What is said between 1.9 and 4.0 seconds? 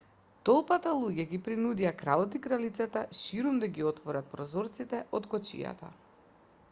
кралот и кралицата ширум да ги